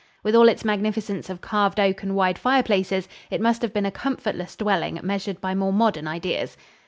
With 0.23 0.33
all 0.33 0.49
its 0.49 0.65
magnificence 0.65 1.29
of 1.29 1.41
carved 1.41 1.79
oak 1.79 2.01
and 2.01 2.15
wide 2.15 2.39
fireplaces, 2.39 3.07
it 3.29 3.39
must 3.39 3.61
have 3.61 3.71
been 3.71 3.85
a 3.85 3.91
comfortless 3.91 4.55
dwelling 4.55 4.99
measured 5.03 5.39
by 5.39 5.53
more 5.53 5.71
modern 5.71 6.07
ideas. 6.07 6.57